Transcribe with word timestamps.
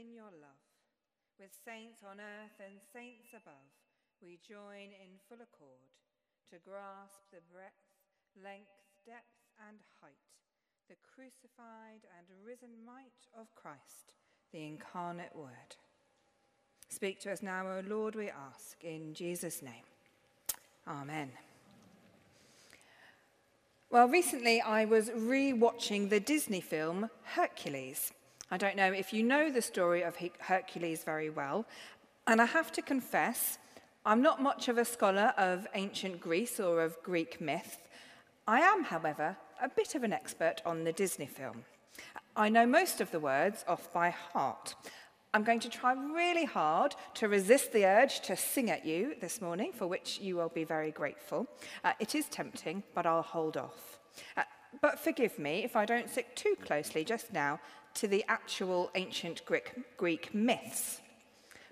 in 0.00 0.16
your 0.16 0.32
love. 0.40 0.64
With 1.36 1.52
saints 1.52 2.00
on 2.00 2.16
earth 2.20 2.56
and 2.56 2.80
saints 2.92 3.36
above, 3.36 3.68
we 4.24 4.40
join 4.40 4.96
in 4.96 5.20
full 5.28 5.44
accord 5.44 5.92
to 6.48 6.56
grasp 6.64 7.20
the 7.32 7.44
breadth, 7.52 7.84
length, 8.42 8.80
depth, 9.04 9.36
and 9.68 9.76
height, 10.00 10.24
the 10.88 10.96
crucified 11.04 12.08
and 12.16 12.26
risen 12.44 12.80
might 12.84 13.28
of 13.38 13.54
Christ, 13.54 14.16
the 14.52 14.64
incarnate 14.64 15.36
Word. 15.36 15.76
Speak 16.88 17.20
to 17.20 17.32
us 17.32 17.42
now, 17.42 17.66
O 17.68 17.82
Lord, 17.86 18.16
we 18.16 18.30
ask, 18.30 18.82
in 18.82 19.12
Jesus' 19.14 19.62
name. 19.62 19.84
Amen. 20.88 21.30
Well, 23.90 24.08
recently 24.08 24.60
I 24.60 24.86
was 24.86 25.10
re 25.14 25.52
watching 25.52 26.08
the 26.08 26.20
Disney 26.20 26.60
film 26.60 27.10
Hercules. 27.34 28.12
I 28.50 28.56
don't 28.56 28.74
know 28.74 28.92
if 28.92 29.12
you 29.12 29.22
know 29.22 29.50
the 29.50 29.62
story 29.62 30.02
of 30.02 30.16
Hercules 30.40 31.04
very 31.04 31.30
well, 31.30 31.66
and 32.26 32.42
I 32.42 32.46
have 32.46 32.72
to 32.72 32.82
confess, 32.82 33.58
I'm 34.04 34.22
not 34.22 34.42
much 34.42 34.68
of 34.68 34.76
a 34.76 34.84
scholar 34.84 35.32
of 35.36 35.68
ancient 35.74 36.20
Greece 36.20 36.58
or 36.58 36.82
of 36.82 37.00
Greek 37.04 37.40
myth. 37.40 37.88
I 38.48 38.60
am, 38.60 38.82
however, 38.82 39.36
a 39.62 39.68
bit 39.68 39.94
of 39.94 40.02
an 40.02 40.12
expert 40.12 40.62
on 40.66 40.82
the 40.82 40.92
Disney 40.92 41.26
film. 41.26 41.64
I 42.34 42.48
know 42.48 42.66
most 42.66 43.00
of 43.00 43.12
the 43.12 43.20
words 43.20 43.64
off 43.68 43.92
by 43.92 44.10
heart. 44.10 44.74
I'm 45.32 45.44
going 45.44 45.60
to 45.60 45.68
try 45.68 45.92
really 45.92 46.44
hard 46.44 46.96
to 47.14 47.28
resist 47.28 47.72
the 47.72 47.86
urge 47.86 48.18
to 48.22 48.34
sing 48.34 48.68
at 48.68 48.84
you 48.84 49.14
this 49.20 49.40
morning, 49.40 49.72
for 49.72 49.86
which 49.86 50.18
you 50.20 50.34
will 50.34 50.48
be 50.48 50.64
very 50.64 50.90
grateful. 50.90 51.46
Uh, 51.84 51.92
it 52.00 52.16
is 52.16 52.26
tempting, 52.26 52.82
but 52.96 53.06
I'll 53.06 53.22
hold 53.22 53.56
off. 53.56 54.00
Uh, 54.36 54.42
but 54.80 54.98
forgive 54.98 55.38
me 55.38 55.64
if 55.64 55.76
I 55.76 55.84
don't 55.84 56.10
stick 56.10 56.34
too 56.36 56.56
closely 56.64 57.04
just 57.04 57.32
now 57.32 57.60
to 57.94 58.06
the 58.06 58.24
actual 58.28 58.90
ancient 58.94 59.44
Greek, 59.44 59.96
Greek 59.96 60.34
myths. 60.34 61.00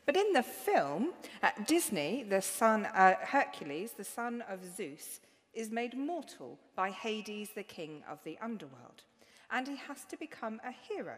But 0.05 0.17
in 0.17 0.33
the 0.33 0.43
film, 0.43 1.13
uh, 1.43 1.51
Disney, 1.67 2.23
the 2.23 2.41
son, 2.41 2.87
uh, 2.87 3.15
Hercules, 3.21 3.93
the 3.93 4.05
son 4.05 4.43
of 4.49 4.61
Zeus, 4.65 5.21
is 5.53 5.71
made 5.71 5.97
mortal 5.97 6.59
by 6.75 6.91
Hades, 6.91 7.51
the 7.55 7.63
king 7.63 8.03
of 8.09 8.19
the 8.25 8.39
underworld. 8.41 9.03
And 9.51 9.69
he 9.69 9.77
has 9.77 10.05
to 10.07 10.17
become 10.17 10.61
a 10.65 10.73
hero 10.73 11.17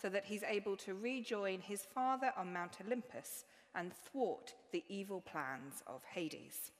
so 0.00 0.08
that 0.08 0.24
he's 0.24 0.42
able 0.42 0.76
to 0.78 0.94
rejoin 0.94 1.60
his 1.60 1.86
father 1.94 2.32
on 2.36 2.52
Mount 2.52 2.78
Olympus 2.84 3.44
and 3.74 3.92
thwart 3.92 4.54
the 4.72 4.84
evil 4.88 5.20
plans 5.20 5.82
of 5.86 6.02
Hades. 6.04 6.72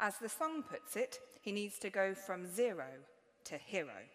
As 0.00 0.18
the 0.18 0.28
song 0.28 0.62
puts 0.62 0.96
it, 0.96 1.18
he 1.40 1.52
needs 1.52 1.78
to 1.80 1.90
go 1.90 2.14
from 2.14 2.46
zero 2.46 2.86
to 3.48 3.58
hero. 3.58 4.06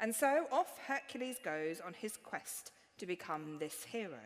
And 0.00 0.14
so 0.14 0.46
off 0.50 0.78
Hercules 0.86 1.38
goes 1.44 1.80
on 1.80 1.94
his 1.94 2.16
quest 2.16 2.72
to 2.98 3.06
become 3.06 3.58
this 3.58 3.84
hero. 3.84 4.24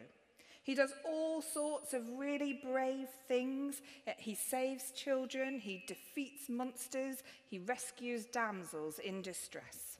He 0.62 0.74
does 0.74 0.92
all 1.04 1.42
sorts 1.42 1.94
of 1.94 2.02
really 2.18 2.60
brave 2.64 3.06
things. 3.28 3.82
He 4.18 4.34
saves 4.34 4.90
children, 4.90 5.60
he 5.60 5.84
defeats 5.86 6.48
monsters, 6.48 7.22
he 7.48 7.60
rescues 7.60 8.24
damsels 8.24 8.98
in 8.98 9.22
distress. 9.22 9.98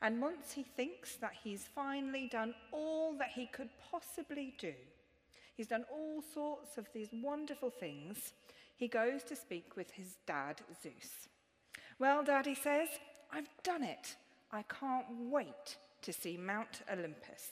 And 0.00 0.20
once 0.20 0.52
he 0.52 0.62
thinks 0.62 1.16
that 1.16 1.32
he's 1.42 1.64
finally 1.74 2.28
done 2.30 2.54
all 2.70 3.14
that 3.18 3.30
he 3.34 3.46
could 3.46 3.70
possibly 3.90 4.54
do, 4.58 4.74
he's 5.56 5.68
done 5.68 5.84
all 5.90 6.22
sorts 6.32 6.78
of 6.78 6.86
these 6.92 7.08
wonderful 7.12 7.70
things, 7.70 8.32
he 8.76 8.88
goes 8.88 9.22
to 9.24 9.36
speak 9.36 9.76
with 9.76 9.90
his 9.90 10.16
dad, 10.26 10.60
Zeus. 10.82 11.28
Well, 11.98 12.24
Daddy 12.24 12.54
says, 12.54 12.88
I've 13.32 13.48
done 13.62 13.82
it. 13.82 14.16
I 14.52 14.62
can't 14.62 15.06
wait 15.30 15.78
to 16.02 16.12
see 16.12 16.36
Mount 16.36 16.82
Olympus. 16.92 17.48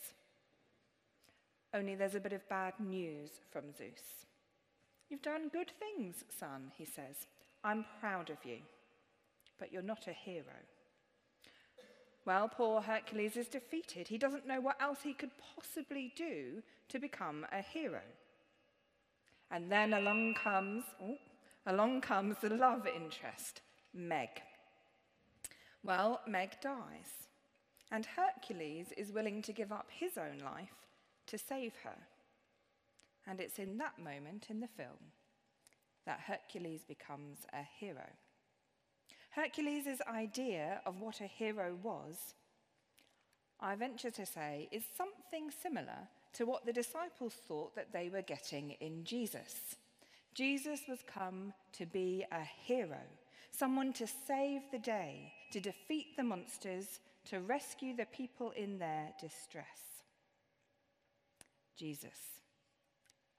Only 1.73 1.95
there's 1.95 2.15
a 2.15 2.21
bit 2.21 2.33
of 2.33 2.49
bad 2.49 2.75
news 2.79 3.31
from 3.51 3.73
Zeus. 3.77 4.27
You've 5.09 5.23
done 5.23 5.49
good 5.53 5.73
things, 5.79 6.25
son, 6.39 6.71
he 6.77 6.85
says. 6.85 7.27
I'm 7.65 7.85
proud 8.01 8.31
of 8.31 8.37
you, 8.45 8.59
but 9.59 9.73
you're 9.73 9.83
not 9.83 10.07
a 10.07 10.13
hero. 10.13 10.45
Well, 12.27 12.49
poor 12.49 12.83
Hercules 12.83 13.37
is 13.37 13.49
defeated. 13.49 14.09
He 14.09 14.19
doesn't 14.19 14.47
know 14.47 14.61
what 14.61 14.81
else 14.81 14.99
he 15.03 15.15
could 15.15 15.31
possibly 15.57 16.13
do 16.15 16.63
to 16.89 16.99
become 16.99 17.47
a 17.51 17.63
hero. 17.63 18.03
And 19.51 19.73
then 19.73 19.95
along 19.95 20.35
comes, 20.35 20.85
oh, 21.03 21.17
along 21.67 22.03
comes 22.03 22.37
the 22.41 22.51
love 22.51 22.87
interest, 22.87 23.63
Meg. 23.95 24.29
Well, 25.83 26.21
Meg 26.27 26.61
dies, 26.61 27.29
and 27.91 28.07
Hercules 28.07 28.93
is 28.97 29.13
willing 29.13 29.41
to 29.43 29.53
give 29.53 29.73
up 29.73 29.89
his 29.91 30.19
own 30.19 30.45
life 30.45 30.87
to 31.27 31.39
save 31.39 31.73
her. 31.85 31.97
And 33.27 33.41
it's 33.41 33.59
in 33.59 33.79
that 33.79 33.99
moment 33.99 34.47
in 34.51 34.61
the 34.61 34.69
film 34.69 35.13
that 36.07 36.21
Hercules 36.27 36.83
becomes 36.87 37.39
a 37.53 37.63
hero. 37.79 38.09
Hercules' 39.31 40.03
idea 40.09 40.81
of 40.85 41.01
what 41.01 41.21
a 41.21 41.27
hero 41.27 41.79
was, 41.83 42.35
I 43.61 43.75
venture 43.77 44.11
to 44.11 44.27
say, 44.27 44.69
is 44.73 44.83
something 44.97 45.51
similar 45.63 46.09
to 46.35 46.47
what 46.47 46.67
the 46.67 46.73
disciples 46.73 47.35
thought 47.47 47.75
that 47.77 47.93
they 47.93 48.09
were 48.09 48.23
getting 48.23 48.73
in 48.81 49.05
Jesus. 49.05 49.77
Jesus 50.35 50.81
was 50.89 51.01
come 51.07 51.53
to 51.73 51.87
be 51.87 52.25
a 52.33 52.43
hero, 52.43 53.03
someone 53.51 53.93
to 53.95 54.07
save 54.07 54.63
the 54.73 54.79
day, 54.79 55.33
to 55.51 55.61
defeat 55.61 56.17
the 56.17 56.25
monsters, 56.25 57.01
to 57.27 57.41
rescue 57.41 57.97
the 57.97 58.07
people 58.07 58.53
in 58.57 58.79
their 58.79 59.13
distress. 59.21 59.67
Jesus, 61.77 62.41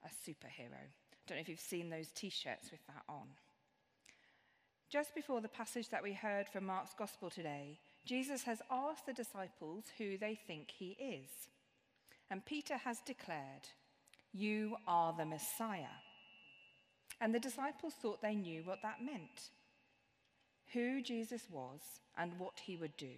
a 0.04 0.08
superhero. 0.08 0.74
I 0.74 1.18
don't 1.28 1.38
know 1.38 1.42
if 1.42 1.50
you've 1.50 1.60
seen 1.60 1.90
those 1.90 2.10
t 2.10 2.30
shirts 2.30 2.72
with 2.72 2.86
that 2.88 3.04
on. 3.08 3.28
Just 4.90 5.16
before 5.16 5.40
the 5.40 5.48
passage 5.48 5.90
that 5.90 6.04
we 6.04 6.14
heard 6.14 6.50
from 6.50 6.66
Mark's 6.66 6.94
Gospel 6.98 7.30
today, 7.30 7.80
Jesus 8.06 8.44
has 8.44 8.62
asked 8.70 9.06
the 9.06 9.14
disciples 9.14 9.86
who 9.98 10.18
they 10.18 10.36
think 10.48 10.72
he 10.72 10.98
is. 11.00 11.30
And 12.30 12.46
Peter 12.46 12.78
has 12.78 13.00
declared, 13.06 13.70
You 14.34 14.76
are 14.88 15.14
the 15.18 15.26
Messiah. 15.26 16.00
And 17.22 17.34
the 17.34 17.40
disciples 17.40 17.94
thought 18.02 18.22
they 18.22 18.36
knew 18.36 18.64
what 18.66 18.82
that 18.82 19.04
meant 19.04 19.52
who 20.74 21.02
Jesus 21.02 21.44
was 21.52 21.82
and 22.18 22.38
what 22.38 22.60
he 22.64 22.78
would 22.78 22.96
do. 22.98 23.16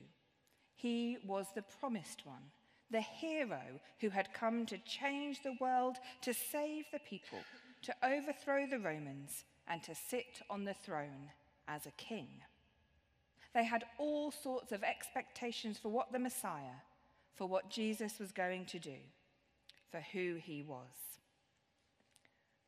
He 0.75 1.17
was 1.25 1.47
the 1.53 1.63
promised 1.79 2.25
one, 2.25 2.51
the 2.91 3.01
hero 3.01 3.61
who 3.99 4.09
had 4.09 4.33
come 4.33 4.65
to 4.65 4.77
change 4.79 5.41
the 5.41 5.57
world, 5.59 5.97
to 6.21 6.33
save 6.33 6.85
the 6.91 6.99
people, 6.99 7.39
to 7.83 7.95
overthrow 8.03 8.65
the 8.67 8.79
Romans, 8.79 9.45
and 9.67 9.81
to 9.83 9.95
sit 9.95 10.41
on 10.49 10.63
the 10.63 10.73
throne 10.73 11.31
as 11.67 11.85
a 11.85 11.91
king. 11.91 12.27
They 13.53 13.63
had 13.63 13.85
all 13.97 14.31
sorts 14.31 14.71
of 14.71 14.83
expectations 14.83 15.77
for 15.77 15.89
what 15.89 16.11
the 16.11 16.19
Messiah, 16.19 16.81
for 17.35 17.47
what 17.47 17.69
Jesus 17.69 18.19
was 18.19 18.31
going 18.31 18.65
to 18.67 18.79
do, 18.79 18.97
for 19.91 20.03
who 20.11 20.35
he 20.35 20.63
was. 20.63 21.13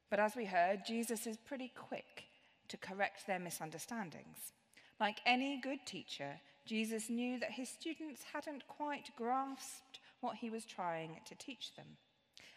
But 0.09 0.19
as 0.19 0.35
we 0.35 0.45
heard, 0.45 0.85
Jesus 0.87 1.27
is 1.27 1.37
pretty 1.37 1.71
quick 1.75 2.25
to 2.69 2.77
correct 2.77 3.27
their 3.27 3.39
misunderstandings. 3.39 4.53
Like 4.99 5.19
any 5.25 5.59
good 5.61 5.85
teacher, 5.85 6.39
Jesus 6.65 7.09
knew 7.09 7.39
that 7.39 7.51
his 7.51 7.69
students 7.69 8.21
hadn't 8.33 8.67
quite 8.67 9.11
grasped 9.15 9.99
what 10.21 10.37
he 10.37 10.49
was 10.49 10.65
trying 10.65 11.19
to 11.25 11.35
teach 11.35 11.75
them. 11.75 11.97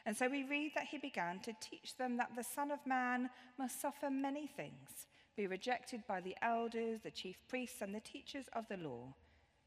And 0.06 0.16
so 0.16 0.28
we 0.28 0.44
read 0.44 0.72
that 0.74 0.86
he 0.86 0.98
began 0.98 1.40
to 1.40 1.52
teach 1.60 1.96
them 1.96 2.16
that 2.16 2.30
the 2.34 2.44
Son 2.44 2.70
of 2.70 2.78
Man 2.86 3.28
must 3.58 3.80
suffer 3.80 4.08
many 4.08 4.46
things, 4.46 5.06
be 5.36 5.46
rejected 5.46 6.02
by 6.08 6.20
the 6.20 6.36
elders, 6.40 7.00
the 7.02 7.10
chief 7.10 7.36
priests, 7.48 7.82
and 7.82 7.94
the 7.94 8.00
teachers 8.00 8.46
of 8.54 8.66
the 8.68 8.78
law, 8.78 9.14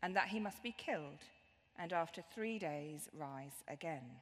and 0.01 0.15
that 0.15 0.29
he 0.29 0.39
must 0.39 0.63
be 0.63 0.75
killed, 0.75 1.21
and 1.77 1.93
after 1.93 2.23
three 2.33 2.57
days 2.57 3.07
rise 3.13 3.63
again. 3.67 4.21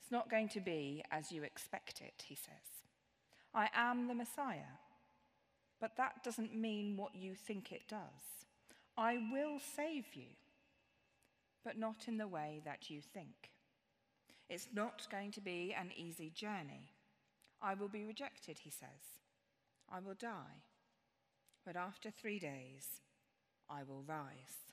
It's 0.00 0.12
not 0.12 0.30
going 0.30 0.48
to 0.50 0.60
be 0.60 1.02
as 1.10 1.32
you 1.32 1.42
expect 1.42 2.00
it, 2.00 2.22
he 2.24 2.36
says. 2.36 2.84
I 3.54 3.68
am 3.74 4.06
the 4.06 4.14
Messiah. 4.14 4.78
But 5.82 5.96
that 5.96 6.22
doesn't 6.22 6.54
mean 6.54 6.96
what 6.96 7.16
you 7.16 7.34
think 7.34 7.72
it 7.72 7.88
does. 7.88 8.46
I 8.96 9.18
will 9.32 9.58
save 9.74 10.14
you, 10.14 10.28
but 11.64 11.76
not 11.76 12.06
in 12.06 12.18
the 12.18 12.28
way 12.28 12.62
that 12.64 12.88
you 12.88 13.00
think. 13.00 13.50
It's 14.48 14.68
not 14.72 15.08
going 15.10 15.32
to 15.32 15.40
be 15.40 15.74
an 15.76 15.90
easy 15.96 16.30
journey. 16.30 16.92
I 17.60 17.74
will 17.74 17.88
be 17.88 18.04
rejected, 18.04 18.60
he 18.60 18.70
says. 18.70 19.18
I 19.90 19.98
will 19.98 20.14
die, 20.14 20.62
but 21.66 21.74
after 21.74 22.12
three 22.12 22.38
days, 22.38 23.00
I 23.68 23.82
will 23.82 24.04
rise. 24.06 24.70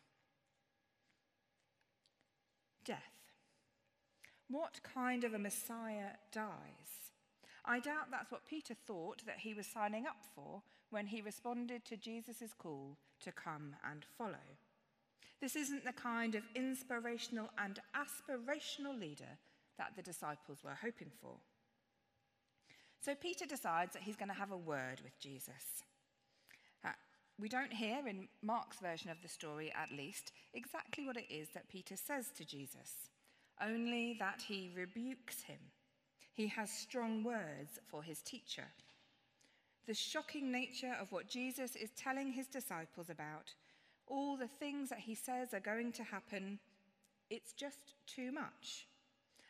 Death. 2.85 2.99
What 4.47 4.79
kind 4.83 5.23
of 5.23 5.33
a 5.33 5.39
Messiah 5.39 6.17
dies? 6.31 7.09
I 7.65 7.79
doubt 7.79 8.11
that's 8.11 8.31
what 8.31 8.45
Peter 8.47 8.75
thought 8.75 9.23
that 9.25 9.39
he 9.39 9.55
was 9.55 9.65
signing 9.65 10.05
up 10.05 10.17
for 10.35 10.61
when 10.91 11.07
he 11.07 11.21
responded 11.21 11.85
to 11.85 11.97
Jesus' 11.97 12.53
call 12.57 12.97
to 13.21 13.31
come 13.31 13.75
and 13.89 14.05
follow. 14.17 14.37
This 15.41 15.55
isn't 15.55 15.85
the 15.85 15.93
kind 15.93 16.35
of 16.35 16.43
inspirational 16.55 17.49
and 17.57 17.79
aspirational 17.95 18.99
leader 18.99 19.37
that 19.77 19.93
the 19.95 20.01
disciples 20.01 20.59
were 20.63 20.77
hoping 20.81 21.11
for. 21.21 21.37
So 23.01 23.15
Peter 23.15 23.45
decides 23.45 23.93
that 23.93 24.03
he's 24.03 24.17
going 24.17 24.29
to 24.29 24.35
have 24.35 24.51
a 24.51 24.57
word 24.57 24.99
with 25.03 25.17
Jesus. 25.19 25.83
Uh, 26.83 26.89
we 27.39 27.47
don't 27.47 27.71
hear, 27.71 28.05
in 28.05 28.27
Mark's 28.41 28.79
version 28.79 29.09
of 29.09 29.21
the 29.21 29.29
story 29.29 29.71
at 29.73 29.95
least, 29.95 30.33
exactly 30.53 31.05
what 31.05 31.15
it 31.15 31.31
is 31.33 31.47
that 31.53 31.69
Peter 31.69 31.95
says 31.95 32.25
to 32.37 32.43
Jesus, 32.43 33.09
only 33.63 34.17
that 34.19 34.41
he 34.45 34.69
rebukes 34.75 35.43
him. 35.43 35.59
He 36.33 36.47
has 36.47 36.69
strong 36.69 37.23
words 37.23 37.79
for 37.89 38.03
his 38.03 38.21
teacher. 38.21 38.67
The 39.87 39.93
shocking 39.93 40.51
nature 40.51 40.95
of 40.99 41.11
what 41.11 41.27
Jesus 41.27 41.75
is 41.75 41.89
telling 41.97 42.31
his 42.31 42.47
disciples 42.47 43.09
about, 43.09 43.53
all 44.07 44.37
the 44.37 44.47
things 44.47 44.89
that 44.89 44.99
he 44.99 45.15
says 45.15 45.53
are 45.53 45.59
going 45.59 45.91
to 45.93 46.03
happen, 46.03 46.59
it's 47.29 47.53
just 47.53 47.93
too 48.07 48.31
much. 48.31 48.87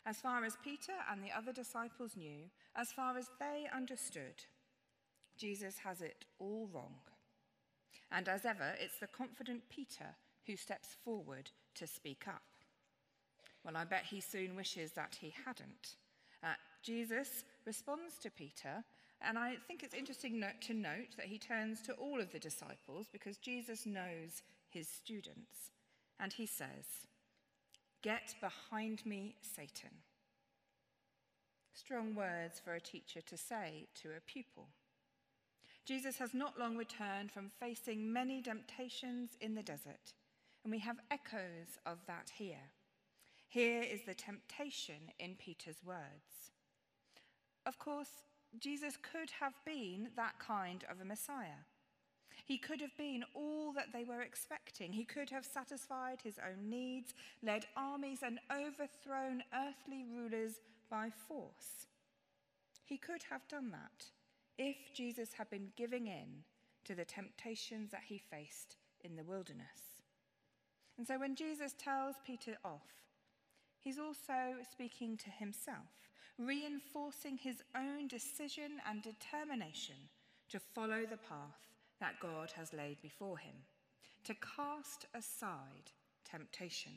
As 0.05 0.17
far 0.17 0.43
as 0.43 0.57
Peter 0.63 0.93
and 1.11 1.23
the 1.23 1.31
other 1.37 1.51
disciples 1.51 2.15
knew, 2.15 2.49
as 2.75 2.91
far 2.91 3.17
as 3.17 3.29
they 3.39 3.67
understood, 3.75 4.45
Jesus 5.37 5.77
has 5.83 6.01
it 6.01 6.25
all 6.39 6.69
wrong. 6.73 6.95
And 8.11 8.27
as 8.27 8.45
ever, 8.45 8.73
it's 8.79 8.99
the 8.99 9.07
confident 9.07 9.61
Peter 9.69 10.15
who 10.45 10.55
steps 10.55 10.97
forward 11.03 11.51
to 11.75 11.85
speak 11.85 12.27
up. 12.27 12.41
Well, 13.63 13.77
I 13.77 13.83
bet 13.83 14.05
he 14.09 14.19
soon 14.19 14.55
wishes 14.55 14.91
that 14.93 15.17
he 15.19 15.33
hadn't. 15.45 15.95
Uh, 16.43 16.53
Jesus 16.81 17.43
responds 17.65 18.17
to 18.19 18.31
Peter, 18.31 18.83
and 19.21 19.37
I 19.37 19.57
think 19.67 19.83
it's 19.83 19.93
interesting 19.93 20.43
to 20.61 20.73
note 20.73 21.15
that 21.17 21.25
he 21.25 21.37
turns 21.37 21.81
to 21.83 21.93
all 21.93 22.21
of 22.21 22.31
the 22.31 22.39
disciples 22.39 23.07
because 23.11 23.37
Jesus 23.37 23.85
knows 23.85 24.43
his 24.69 24.87
students. 24.87 25.71
And 26.19 26.31
he 26.33 26.45
says, 26.45 27.07
Get 28.01 28.35
behind 28.41 29.05
me, 29.05 29.35
Satan. 29.41 29.89
Strong 31.73 32.15
words 32.15 32.61
for 32.63 32.73
a 32.73 32.81
teacher 32.81 33.21
to 33.21 33.37
say 33.37 33.87
to 34.01 34.09
a 34.09 34.21
pupil. 34.25 34.67
Jesus 35.85 36.17
has 36.17 36.33
not 36.33 36.59
long 36.59 36.77
returned 36.77 37.31
from 37.31 37.51
facing 37.59 38.13
many 38.13 38.41
temptations 38.41 39.31
in 39.41 39.55
the 39.55 39.63
desert, 39.63 40.13
and 40.63 40.71
we 40.71 40.79
have 40.79 40.97
echoes 41.09 41.79
of 41.85 41.97
that 42.07 42.31
here. 42.37 42.71
Here 43.47 43.81
is 43.81 44.01
the 44.05 44.13
temptation 44.13 45.11
in 45.19 45.35
Peter's 45.35 45.83
words. 45.83 46.51
Of 47.65 47.79
course, 47.79 48.11
Jesus 48.57 48.97
could 48.97 49.29
have 49.39 49.53
been 49.65 50.09
that 50.15 50.39
kind 50.39 50.83
of 50.89 50.99
a 50.99 51.05
Messiah. 51.05 51.65
He 52.45 52.57
could 52.57 52.81
have 52.81 52.97
been 52.97 53.23
all 53.35 53.71
that 53.73 53.93
they 53.93 54.03
were 54.03 54.21
expecting. 54.21 54.91
He 54.91 55.05
could 55.05 55.29
have 55.29 55.45
satisfied 55.45 56.19
his 56.23 56.39
own 56.39 56.69
needs, 56.69 57.13
led 57.43 57.67
armies, 57.77 58.23
and 58.23 58.39
overthrown 58.51 59.43
earthly 59.53 60.03
rulers 60.11 60.53
by 60.89 61.11
force. 61.27 61.87
He 62.85 62.97
could 62.97 63.21
have 63.29 63.47
done 63.47 63.69
that 63.71 64.05
if 64.57 64.77
Jesus 64.95 65.33
had 65.33 65.49
been 65.51 65.69
giving 65.77 66.07
in 66.07 66.43
to 66.85 66.95
the 66.95 67.05
temptations 67.05 67.91
that 67.91 68.01
he 68.07 68.17
faced 68.17 68.77
in 69.01 69.15
the 69.15 69.23
wilderness. 69.23 70.01
And 70.97 71.05
so 71.05 71.19
when 71.19 71.35
Jesus 71.35 71.75
tells 71.77 72.15
Peter 72.25 72.57
off, 72.65 72.81
he's 73.81 73.99
also 73.99 74.55
speaking 74.71 75.17
to 75.17 75.29
himself, 75.29 75.89
reinforcing 76.37 77.37
his 77.37 77.61
own 77.75 78.07
decision 78.07 78.79
and 78.87 79.01
determination 79.01 79.95
to 80.49 80.59
follow 80.59 81.01
the 81.01 81.17
path 81.17 81.59
that 81.99 82.19
God 82.21 82.51
has 82.55 82.73
laid 82.73 83.01
before 83.01 83.37
him, 83.37 83.55
to 84.23 84.33
cast 84.55 85.05
aside 85.13 85.91
temptation. 86.29 86.93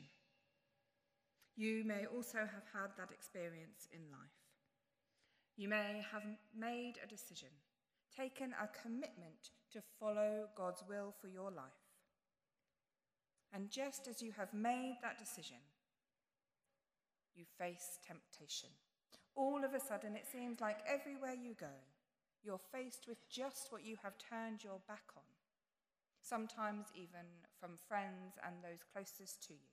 You 1.55 1.83
may 1.85 2.05
also 2.05 2.39
have 2.39 2.65
had 2.73 2.91
that 2.97 3.11
experience 3.11 3.87
in 3.91 4.01
life. 4.11 4.39
You 5.55 5.69
may 5.69 6.03
have 6.11 6.23
made 6.57 6.93
a 7.03 7.07
decision, 7.07 7.49
taken 8.15 8.53
a 8.53 8.67
commitment 8.81 9.51
to 9.71 9.81
follow 9.99 10.47
God's 10.55 10.83
will 10.87 11.13
for 11.21 11.27
your 11.27 11.51
life. 11.51 11.83
And 13.53 13.69
just 13.69 14.07
as 14.07 14.21
you 14.21 14.31
have 14.31 14.51
made 14.53 14.97
that 15.03 15.19
decision, 15.19 15.57
you 17.35 17.45
face 17.57 17.99
temptation. 18.05 18.69
All 19.35 19.63
of 19.63 19.73
a 19.73 19.79
sudden, 19.79 20.15
it 20.15 20.27
seems 20.31 20.61
like 20.61 20.79
everywhere 20.87 21.33
you 21.33 21.55
go, 21.59 21.75
you're 22.43 22.61
faced 22.71 23.07
with 23.07 23.27
just 23.29 23.71
what 23.71 23.85
you 23.85 23.95
have 24.03 24.13
turned 24.17 24.63
your 24.63 24.79
back 24.87 25.09
on, 25.15 25.23
sometimes 26.21 26.87
even 26.93 27.25
from 27.59 27.77
friends 27.87 28.37
and 28.45 28.55
those 28.61 28.83
closest 28.93 29.41
to 29.47 29.53
you. 29.53 29.71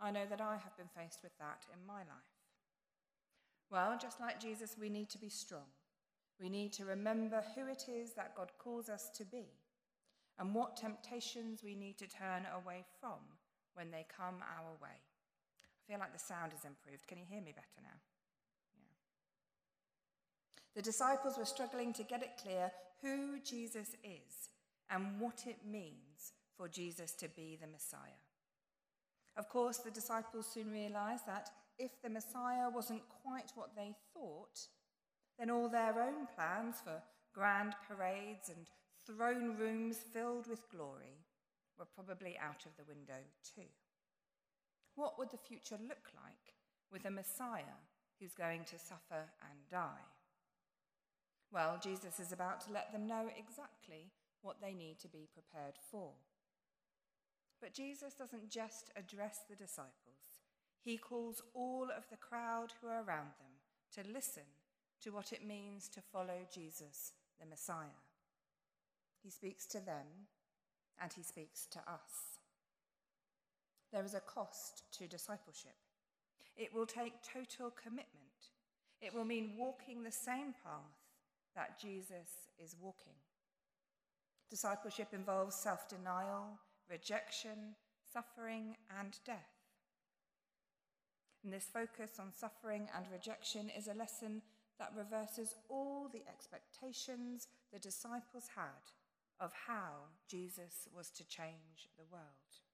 I 0.00 0.10
know 0.10 0.26
that 0.28 0.40
I 0.40 0.56
have 0.56 0.76
been 0.76 0.90
faced 0.94 1.20
with 1.22 1.36
that 1.38 1.64
in 1.72 1.86
my 1.86 2.00
life. 2.00 2.36
Well, 3.70 3.98
just 4.00 4.20
like 4.20 4.40
Jesus, 4.40 4.76
we 4.78 4.88
need 4.88 5.08
to 5.10 5.18
be 5.18 5.30
strong. 5.30 5.72
We 6.40 6.48
need 6.48 6.72
to 6.74 6.84
remember 6.84 7.42
who 7.54 7.66
it 7.66 7.86
is 7.88 8.12
that 8.12 8.36
God 8.36 8.52
calls 8.58 8.88
us 8.88 9.08
to 9.16 9.24
be 9.24 9.46
and 10.38 10.54
what 10.54 10.76
temptations 10.76 11.62
we 11.64 11.74
need 11.74 11.96
to 11.98 12.06
turn 12.06 12.46
away 12.54 12.84
from 13.00 13.18
when 13.74 13.90
they 13.90 14.04
come 14.14 14.36
our 14.42 14.72
way. 14.82 15.00
I 15.86 15.92
feel 15.92 16.00
like 16.00 16.12
the 16.12 16.18
sound 16.18 16.52
has 16.52 16.64
improved. 16.64 17.06
Can 17.06 17.18
you 17.18 17.24
hear 17.28 17.40
me 17.40 17.52
better 17.54 17.82
now? 17.82 18.00
The 20.74 20.82
disciples 20.82 21.38
were 21.38 21.44
struggling 21.44 21.92
to 21.94 22.02
get 22.02 22.22
it 22.22 22.40
clear 22.42 22.70
who 23.02 23.38
Jesus 23.44 23.96
is 24.02 24.50
and 24.90 25.20
what 25.20 25.44
it 25.46 25.58
means 25.64 26.32
for 26.56 26.68
Jesus 26.68 27.12
to 27.12 27.28
be 27.28 27.56
the 27.60 27.66
Messiah. 27.66 28.20
Of 29.36 29.48
course, 29.48 29.78
the 29.78 29.90
disciples 29.90 30.46
soon 30.52 30.70
realized 30.70 31.26
that 31.26 31.50
if 31.78 32.02
the 32.02 32.10
Messiah 32.10 32.70
wasn't 32.70 33.02
quite 33.22 33.52
what 33.54 33.76
they 33.76 33.94
thought, 34.12 34.58
then 35.38 35.50
all 35.50 35.68
their 35.68 36.00
own 36.00 36.26
plans 36.34 36.76
for 36.82 37.02
grand 37.34 37.74
parades 37.86 38.48
and 38.48 38.66
throne 39.06 39.56
rooms 39.56 39.98
filled 40.12 40.46
with 40.46 40.68
glory 40.70 41.20
were 41.78 41.84
probably 41.84 42.36
out 42.38 42.64
of 42.64 42.76
the 42.76 42.84
window 42.88 43.22
too. 43.54 43.68
What 44.96 45.18
would 45.18 45.30
the 45.30 45.36
future 45.36 45.78
look 45.80 46.10
like 46.16 46.54
with 46.90 47.04
a 47.04 47.10
Messiah 47.10 47.78
who's 48.18 48.34
going 48.34 48.64
to 48.64 48.78
suffer 48.78 49.28
and 49.42 49.68
die? 49.70 50.08
Well, 51.52 51.78
Jesus 51.80 52.18
is 52.18 52.32
about 52.32 52.62
to 52.62 52.72
let 52.72 52.92
them 52.92 53.06
know 53.06 53.28
exactly 53.38 54.10
what 54.42 54.56
they 54.60 54.72
need 54.72 54.98
to 55.00 55.08
be 55.08 55.28
prepared 55.32 55.74
for. 55.90 56.10
But 57.60 57.74
Jesus 57.74 58.14
doesn't 58.14 58.50
just 58.50 58.90
address 58.96 59.40
the 59.48 59.56
disciples, 59.56 60.16
he 60.82 60.96
calls 60.96 61.42
all 61.52 61.88
of 61.96 62.08
the 62.10 62.16
crowd 62.16 62.72
who 62.80 62.86
are 62.86 63.02
around 63.02 63.34
them 63.40 63.56
to 63.94 64.12
listen 64.12 64.44
to 65.02 65.10
what 65.10 65.32
it 65.32 65.44
means 65.44 65.88
to 65.88 66.00
follow 66.00 66.46
Jesus, 66.52 67.12
the 67.40 67.46
Messiah. 67.46 68.02
He 69.20 69.30
speaks 69.30 69.66
to 69.66 69.78
them 69.78 70.28
and 71.02 71.12
he 71.12 71.22
speaks 71.22 71.66
to 71.72 71.78
us. 71.80 72.35
There 73.96 74.04
is 74.04 74.12
a 74.12 74.20
cost 74.20 74.82
to 74.98 75.06
discipleship. 75.06 75.72
It 76.54 76.74
will 76.74 76.84
take 76.84 77.14
total 77.22 77.70
commitment. 77.70 78.52
It 79.00 79.14
will 79.14 79.24
mean 79.24 79.54
walking 79.56 80.02
the 80.02 80.12
same 80.12 80.52
path 80.62 81.00
that 81.54 81.80
Jesus 81.80 82.28
is 82.62 82.76
walking. 82.78 83.14
Discipleship 84.50 85.14
involves 85.14 85.56
self 85.56 85.88
denial, 85.88 86.58
rejection, 86.90 87.74
suffering, 88.12 88.76
and 89.00 89.18
death. 89.24 89.56
And 91.42 91.50
this 91.50 91.70
focus 91.72 92.18
on 92.20 92.34
suffering 92.34 92.88
and 92.94 93.06
rejection 93.10 93.70
is 93.70 93.88
a 93.88 93.94
lesson 93.94 94.42
that 94.78 94.92
reverses 94.94 95.54
all 95.70 96.10
the 96.12 96.24
expectations 96.28 97.48
the 97.72 97.78
disciples 97.78 98.50
had 98.54 98.92
of 99.40 99.52
how 99.66 100.10
Jesus 100.28 100.86
was 100.94 101.08
to 101.12 101.26
change 101.26 101.88
the 101.96 102.04
world. 102.12 102.65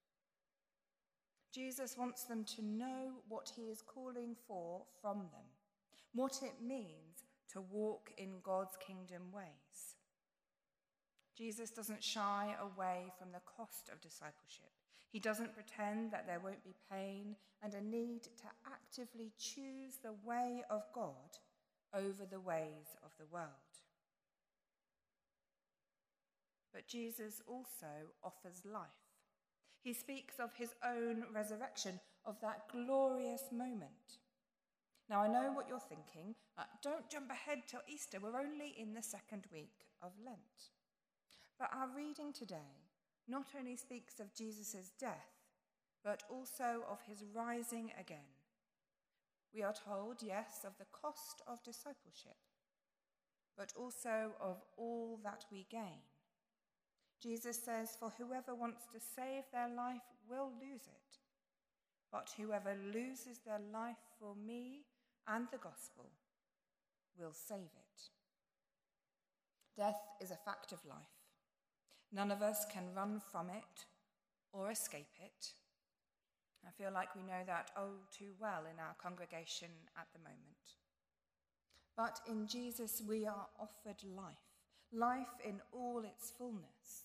Jesus 1.52 1.98
wants 1.98 2.24
them 2.24 2.44
to 2.56 2.64
know 2.64 3.12
what 3.28 3.52
he 3.54 3.62
is 3.64 3.82
calling 3.82 4.34
for 4.48 4.82
from 5.00 5.18
them, 5.18 5.46
what 6.14 6.40
it 6.42 6.66
means 6.66 7.24
to 7.52 7.60
walk 7.60 8.10
in 8.16 8.40
God's 8.42 8.76
kingdom 8.84 9.22
ways. 9.32 9.96
Jesus 11.36 11.70
doesn't 11.70 12.02
shy 12.02 12.54
away 12.60 13.12
from 13.18 13.32
the 13.32 13.42
cost 13.44 13.90
of 13.92 14.00
discipleship. 14.00 14.70
He 15.10 15.18
doesn't 15.20 15.54
pretend 15.54 16.10
that 16.10 16.26
there 16.26 16.40
won't 16.40 16.64
be 16.64 16.74
pain 16.90 17.36
and 17.62 17.74
a 17.74 17.84
need 17.84 18.22
to 18.22 18.48
actively 18.66 19.32
choose 19.38 19.98
the 20.02 20.14
way 20.24 20.62
of 20.70 20.82
God 20.94 21.36
over 21.94 22.24
the 22.30 22.40
ways 22.40 22.96
of 23.04 23.10
the 23.18 23.26
world. 23.30 23.48
But 26.72 26.88
Jesus 26.88 27.42
also 27.46 28.08
offers 28.24 28.62
life. 28.64 29.01
He 29.82 29.92
speaks 29.92 30.38
of 30.38 30.54
his 30.54 30.74
own 30.84 31.24
resurrection, 31.34 31.98
of 32.24 32.40
that 32.40 32.68
glorious 32.70 33.42
moment. 33.50 34.20
Now, 35.10 35.22
I 35.22 35.28
know 35.28 35.52
what 35.52 35.68
you're 35.68 35.80
thinking. 35.80 36.36
Uh, 36.56 36.62
don't 36.82 37.10
jump 37.10 37.30
ahead 37.30 37.62
till 37.66 37.80
Easter. 37.88 38.18
We're 38.22 38.38
only 38.38 38.74
in 38.78 38.94
the 38.94 39.02
second 39.02 39.46
week 39.52 39.86
of 40.00 40.12
Lent. 40.24 40.70
But 41.58 41.70
our 41.74 41.88
reading 41.96 42.32
today 42.32 42.86
not 43.28 43.46
only 43.58 43.76
speaks 43.76 44.20
of 44.20 44.34
Jesus' 44.34 44.92
death, 44.98 45.32
but 46.04 46.22
also 46.30 46.84
of 46.90 46.98
his 47.06 47.24
rising 47.34 47.90
again. 47.98 48.30
We 49.54 49.62
are 49.62 49.74
told, 49.74 50.22
yes, 50.22 50.64
of 50.64 50.72
the 50.78 50.86
cost 50.92 51.42
of 51.46 51.62
discipleship, 51.62 52.38
but 53.56 53.72
also 53.76 54.32
of 54.40 54.62
all 54.76 55.20
that 55.24 55.44
we 55.52 55.66
gain. 55.70 56.02
Jesus 57.22 57.58
says, 57.62 57.96
For 57.98 58.12
whoever 58.18 58.54
wants 58.54 58.82
to 58.92 59.00
save 59.00 59.44
their 59.52 59.68
life 59.68 60.02
will 60.28 60.50
lose 60.60 60.86
it, 60.86 61.18
but 62.10 62.30
whoever 62.36 62.76
loses 62.92 63.38
their 63.46 63.60
life 63.72 64.02
for 64.18 64.34
me 64.34 64.80
and 65.28 65.46
the 65.50 65.58
gospel 65.58 66.10
will 67.18 67.32
save 67.32 67.58
it. 67.58 68.02
Death 69.76 70.00
is 70.20 70.30
a 70.30 70.36
fact 70.36 70.72
of 70.72 70.84
life. 70.84 70.98
None 72.12 72.30
of 72.30 72.42
us 72.42 72.66
can 72.72 72.94
run 72.94 73.20
from 73.30 73.48
it 73.48 73.86
or 74.52 74.70
escape 74.70 75.16
it. 75.20 75.52
I 76.66 76.70
feel 76.70 76.92
like 76.92 77.14
we 77.16 77.22
know 77.22 77.42
that 77.46 77.70
oh 77.76 78.04
too 78.16 78.32
well 78.40 78.64
in 78.70 78.78
our 78.78 78.94
congregation 79.02 79.70
at 79.96 80.06
the 80.12 80.18
moment. 80.18 80.76
But 81.96 82.20
in 82.28 82.46
Jesus, 82.46 83.02
we 83.06 83.26
are 83.26 83.46
offered 83.58 84.02
life, 84.16 84.34
life 84.92 85.34
in 85.44 85.60
all 85.72 86.02
its 86.04 86.30
fullness, 86.30 87.01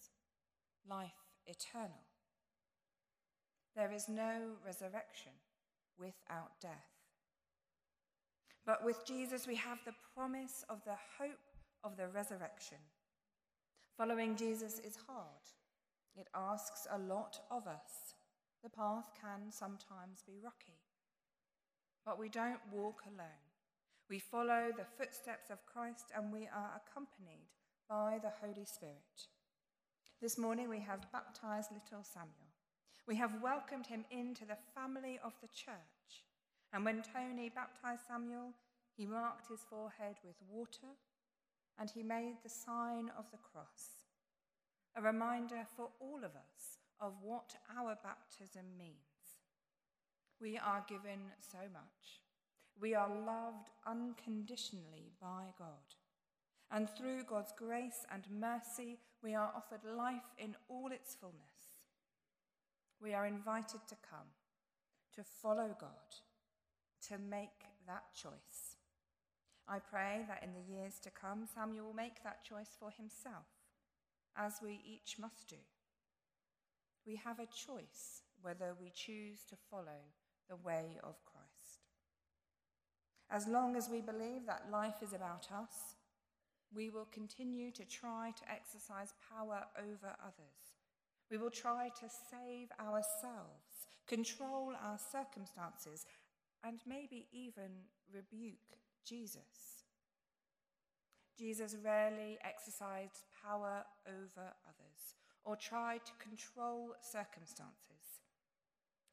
life 0.90 1.12
eternal. 1.46 2.04
There 3.76 3.92
is 3.92 4.10
no 4.10 4.58
resurrection 4.66 5.34
without 6.00 6.60
death. 6.62 6.98
But 8.66 8.84
with 8.84 9.06
Jesus, 9.06 9.48
we 9.48 9.56
have 9.56 9.80
the 9.86 9.96
promise 10.14 10.66
of 10.70 10.84
the 10.84 10.98
hope 11.20 11.40
of 11.84 11.96
the 11.96 12.08
resurrection. 12.08 12.78
Following 13.98 14.36
Jesus 14.36 14.80
is 14.80 14.98
hard, 15.08 15.46
it 16.16 16.28
asks 16.36 16.88
a 16.92 16.98
lot 16.98 17.40
of 17.50 17.68
us. 17.68 18.16
The 18.64 18.70
path 18.70 19.10
can 19.22 19.52
sometimes 19.52 20.24
be 20.26 20.40
rocky. 20.44 20.80
But 22.06 22.20
we 22.20 22.30
don't 22.30 22.60
walk 22.72 23.04
alone. 23.06 23.48
We 24.10 24.20
follow 24.20 24.72
the 24.76 24.86
footsteps 24.98 25.50
of 25.50 25.66
Christ 25.66 26.12
and 26.16 26.32
we 26.32 26.48
are 26.48 26.82
accompanied 26.82 27.50
by 27.90 28.20
the 28.22 28.32
Holy 28.42 28.66
Spirit. 28.66 29.28
This 30.20 30.40
morning 30.40 30.68
we 30.68 30.80
have 30.80 31.12
baptized 31.12 31.70
little 31.72 32.04
Samuel. 32.04 32.50
We 33.08 33.18
have 33.18 33.40
welcomed 33.40 33.86
him 33.86 34.04
into 34.10 34.46
the 34.46 34.58
family 34.74 35.20
of 35.24 35.34
the 35.42 35.48
church. 35.48 36.26
And 36.74 36.84
when 36.84 37.04
Tony 37.04 37.50
baptized 37.54 38.02
Samuel, 38.08 38.54
he 38.96 39.06
marked 39.06 39.48
his 39.48 39.60
forehead 39.70 40.16
with 40.26 40.34
water 40.50 40.98
and 41.78 41.92
he 41.92 42.02
made 42.02 42.38
the 42.42 42.50
sign 42.50 43.12
of 43.16 43.30
the 43.30 43.38
cross, 43.38 44.10
a 44.96 45.04
reminder 45.04 45.68
for 45.76 45.90
all 46.00 46.24
of 46.24 46.32
us 46.32 46.80
of 47.00 47.14
what 47.22 47.54
our 47.78 47.96
baptism 48.04 48.66
means. 48.76 48.98
We 50.42 50.58
are 50.58 50.84
given 50.90 51.30
so 51.40 51.60
much. 51.72 52.22
We 52.82 52.96
are 52.96 53.08
loved 53.08 53.70
unconditionally 53.86 55.12
by 55.22 55.54
God. 55.60 55.94
And 56.72 56.90
through 56.90 57.24
God's 57.24 57.54
grace 57.58 58.06
and 58.12 58.24
mercy, 58.30 59.00
we 59.24 59.34
are 59.34 59.52
offered 59.56 59.86
life 59.86 60.34
in 60.38 60.56
all 60.68 60.90
its 60.92 61.16
fullness. 61.16 61.78
We 63.02 63.14
are 63.14 63.26
invited 63.26 63.82
to 63.88 63.96
come, 64.10 64.28
to 65.16 65.24
follow 65.24 65.76
God, 65.80 66.16
to 67.08 67.18
make 67.18 67.64
that 67.88 68.04
choice. 68.14 68.76
I 69.68 69.80
pray 69.80 70.26
that 70.28 70.44
in 70.44 70.54
the 70.54 70.74
years 70.74 71.00
to 71.04 71.10
come, 71.10 71.46
Samuel 71.54 71.88
will 71.88 71.94
make 71.94 72.24
that 72.24 72.44
choice 72.44 72.76
for 72.80 72.90
himself, 72.92 73.48
as 74.36 74.56
we 74.62 74.82
each 74.86 75.18
must 75.20 75.48
do. 75.50 75.58
We 77.06 77.16
have 77.18 77.40
a 77.40 77.46
choice 77.46 78.22
whether 78.42 78.76
we 78.80 78.92
choose 78.94 79.44
to 79.50 79.56
follow 79.70 80.04
the 80.50 80.56
way 80.56 81.00
of 81.04 81.16
Christ. 81.26 81.84
As 83.30 83.48
long 83.48 83.76
as 83.76 83.90
we 83.90 84.00
believe 84.00 84.46
that 84.46 84.72
life 84.72 85.02
is 85.02 85.14
about 85.14 85.48
us, 85.52 85.96
we 86.74 86.90
will 86.90 87.08
continue 87.12 87.72
to 87.72 87.86
try 87.86 88.32
to 88.38 88.52
exercise 88.52 89.14
power 89.30 89.64
over 89.78 90.16
others. 90.22 90.76
We 91.32 91.38
will 91.38 91.52
try 91.52 91.90
to 92.00 92.08
save 92.32 92.70
ourselves, 92.80 93.88
control 94.08 94.74
our 94.82 94.98
circumstances, 94.98 96.06
and 96.64 96.80
maybe 96.88 97.28
even 97.32 97.72
rebuke 98.14 98.78
Jesus. 99.06 99.84
Jesus 101.38 101.76
rarely 101.84 102.38
exercised 102.44 103.26
power 103.44 103.84
over 104.08 104.54
others 104.66 105.16
or 105.44 105.56
tried 105.56 106.06
to 106.06 106.12
control 106.20 106.96
circumstances. 107.02 108.22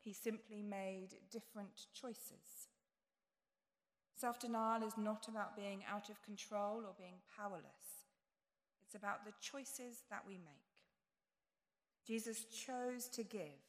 He 0.01 0.13
simply 0.13 0.63
made 0.63 1.11
different 1.31 1.87
choices. 1.93 2.69
Self 4.17 4.39
denial 4.39 4.87
is 4.87 4.97
not 4.97 5.29
about 5.29 5.57
being 5.57 5.83
out 5.91 6.09
of 6.09 6.23
control 6.23 6.83
or 6.87 6.95
being 6.99 7.19
powerless, 7.37 8.07
it's 8.85 8.95
about 8.95 9.25
the 9.25 9.33
choices 9.41 10.05
that 10.11 10.23
we 10.27 10.35
make. 10.35 10.65
Jesus 12.07 12.45
chose 12.45 13.09
to 13.09 13.23
give 13.23 13.63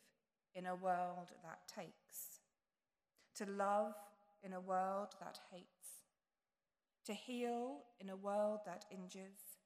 in 0.53 0.65
a 0.65 0.75
world 0.75 1.31
that 1.43 1.67
takes, 1.67 2.41
to 3.35 3.45
love 3.49 3.93
in 4.43 4.53
a 4.53 4.59
world 4.59 5.09
that 5.19 5.39
hates, 5.51 6.03
to 7.05 7.13
heal 7.13 7.77
in 7.99 8.09
a 8.09 8.15
world 8.15 8.59
that 8.65 8.85
injures, 8.91 9.57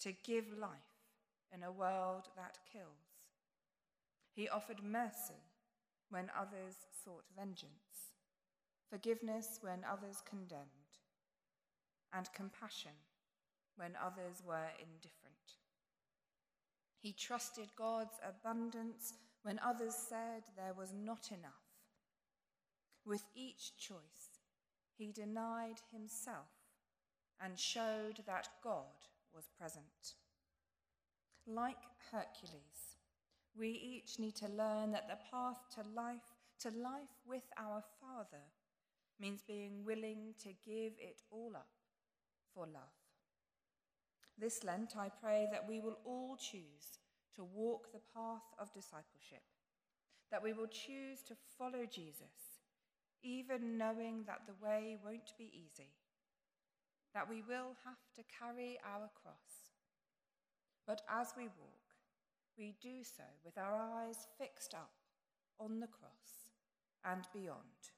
to 0.00 0.12
give 0.24 0.46
life 0.58 0.70
in 1.52 1.62
a 1.62 1.72
world 1.72 2.28
that 2.36 2.58
kills. 2.72 2.84
He 4.32 4.48
offered 4.48 4.82
mercy 4.82 5.42
when 6.10 6.30
others 6.38 6.74
sought 7.04 7.24
vengeance, 7.36 8.09
forgiveness 8.90 9.58
when 9.60 9.84
others 9.90 10.22
condemned, 10.28 10.98
and 12.12 12.32
compassion 12.34 12.92
when 13.76 13.92
others 14.04 14.42
were 14.44 14.70
indifferent. 14.78 15.30
He 16.98 17.12
trusted 17.12 17.68
God's 17.76 18.18
abundance 18.22 19.14
when 19.42 19.60
others 19.64 19.94
said 19.94 20.42
there 20.56 20.74
was 20.76 20.92
not 20.92 21.30
enough. 21.30 21.70
With 23.06 23.22
each 23.34 23.76
choice, 23.78 24.40
he 24.98 25.12
denied 25.12 25.80
himself 25.92 26.50
and 27.42 27.58
showed 27.58 28.20
that 28.26 28.48
God 28.62 29.08
was 29.34 29.48
present. 29.58 30.14
Like 31.46 31.82
Hercules, 32.12 32.96
we 33.58 33.70
each 33.70 34.18
need 34.18 34.36
to 34.36 34.48
learn 34.48 34.92
that 34.92 35.08
the 35.08 35.18
path 35.30 35.58
to 35.74 35.82
life, 35.94 36.34
to 36.60 36.68
life 36.68 37.16
with 37.26 37.44
our 37.56 37.82
Father, 37.98 38.44
means 39.20 39.42
being 39.46 39.84
willing 39.84 40.34
to 40.42 40.48
give 40.64 40.92
it 40.98 41.22
all 41.30 41.52
up 41.54 41.68
for 42.54 42.66
love. 42.66 42.96
This 44.38 44.64
Lent, 44.64 44.94
I 44.96 45.10
pray 45.10 45.48
that 45.52 45.68
we 45.68 45.80
will 45.80 45.98
all 46.04 46.36
choose 46.36 46.98
to 47.36 47.44
walk 47.44 47.92
the 47.92 48.00
path 48.14 48.54
of 48.58 48.72
discipleship, 48.72 49.42
that 50.30 50.42
we 50.42 50.52
will 50.52 50.68
choose 50.68 51.22
to 51.28 51.34
follow 51.58 51.84
Jesus 51.84 52.50
even 53.22 53.76
knowing 53.76 54.24
that 54.26 54.42
the 54.46 54.66
way 54.66 54.96
won't 55.04 55.32
be 55.38 55.50
easy, 55.52 55.90
that 57.14 57.28
we 57.28 57.42
will 57.42 57.76
have 57.84 58.00
to 58.16 58.22
carry 58.38 58.78
our 58.84 59.10
cross. 59.22 59.74
But 60.86 61.02
as 61.08 61.34
we 61.36 61.44
walk, 61.44 61.80
we 62.58 62.74
do 62.80 63.04
so 63.04 63.24
with 63.44 63.58
our 63.58 63.74
eyes 63.74 64.26
fixed 64.38 64.74
up 64.74 64.90
on 65.58 65.80
the 65.80 65.86
cross 65.86 66.50
and 67.04 67.24
beyond 67.32 67.92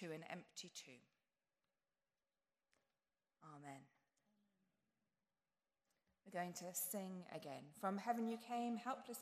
to 0.00 0.06
an 0.06 0.24
empty 0.30 0.70
tomb. 0.74 1.04
Amen. 3.44 3.80
We're 6.24 6.38
going 6.40 6.52
to 6.54 6.64
sing 6.72 7.24
again. 7.34 7.62
From 7.80 7.98
heaven 7.98 8.28
you 8.28 8.38
came, 8.38 8.76
helpless 8.76 9.18